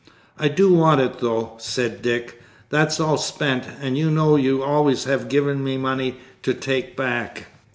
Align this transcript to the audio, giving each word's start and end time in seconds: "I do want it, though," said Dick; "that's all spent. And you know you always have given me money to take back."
"I 0.39 0.47
do 0.47 0.73
want 0.73 0.99
it, 0.99 1.19
though," 1.19 1.53
said 1.59 2.01
Dick; 2.01 2.41
"that's 2.71 2.99
all 2.99 3.17
spent. 3.17 3.65
And 3.79 3.99
you 3.99 4.09
know 4.09 4.35
you 4.35 4.63
always 4.63 5.03
have 5.03 5.29
given 5.29 5.63
me 5.63 5.77
money 5.77 6.15
to 6.41 6.55
take 6.55 6.97
back." 6.97 7.45